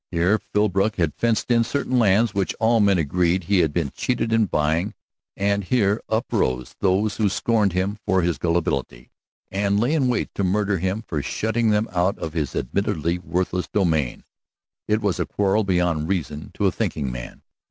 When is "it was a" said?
14.87-15.27